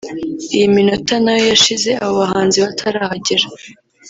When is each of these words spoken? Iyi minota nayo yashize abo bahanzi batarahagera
Iyi 0.55 0.67
minota 0.75 1.15
nayo 1.23 1.45
yashize 1.51 1.89
abo 2.03 2.13
bahanzi 2.21 2.57
batarahagera 2.65 3.45